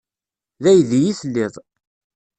D 0.63 0.65
aydi 0.71 0.99
i 1.09 1.11
telliḍ. 1.19 1.53